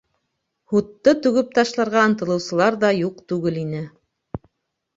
[0.71, 3.87] Һутты түгеп ташларға ынтылыусылар ҙа юҡ түгел ине.